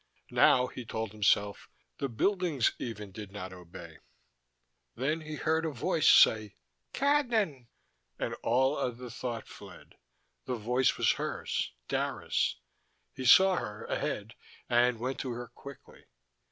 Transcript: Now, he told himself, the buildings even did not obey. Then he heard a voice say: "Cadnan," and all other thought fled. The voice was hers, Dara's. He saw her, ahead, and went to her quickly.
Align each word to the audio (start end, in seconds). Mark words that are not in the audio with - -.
Now, 0.31 0.65
he 0.65 0.83
told 0.83 1.11
himself, 1.11 1.69
the 1.99 2.09
buildings 2.09 2.71
even 2.79 3.11
did 3.11 3.31
not 3.31 3.53
obey. 3.53 3.99
Then 4.95 5.21
he 5.21 5.35
heard 5.35 5.63
a 5.63 5.69
voice 5.69 6.09
say: 6.09 6.55
"Cadnan," 6.91 7.67
and 8.17 8.33
all 8.41 8.75
other 8.75 9.11
thought 9.11 9.45
fled. 9.47 9.97
The 10.45 10.55
voice 10.55 10.97
was 10.97 11.11
hers, 11.21 11.71
Dara's. 11.87 12.55
He 13.13 13.25
saw 13.25 13.57
her, 13.57 13.85
ahead, 13.85 14.33
and 14.67 14.97
went 14.97 15.19
to 15.19 15.33
her 15.33 15.49
quickly. 15.53 16.05